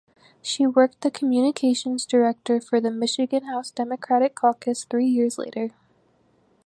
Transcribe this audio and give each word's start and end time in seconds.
She 0.41 0.65
worked 0.65 1.01
the 1.01 1.11
Communications 1.11 2.07
director 2.07 2.59
for 2.59 2.81
the 2.81 2.89
Michigan 2.89 3.43
House 3.43 3.69
Democratic 3.69 4.33
Caucus 4.33 4.83
three 4.83 5.05
years 5.05 5.37
later. 5.37 5.75